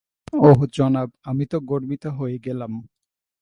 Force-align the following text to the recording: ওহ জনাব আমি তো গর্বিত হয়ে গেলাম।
ওহ 0.39 0.59
জনাব 0.75 1.09
আমি 1.23 1.45
তো 1.51 1.57
গর্বিত 1.69 2.03
হয়ে 2.17 2.37
গেলাম। 2.45 2.73